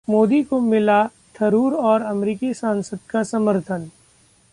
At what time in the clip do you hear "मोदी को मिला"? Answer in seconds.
0.07-1.03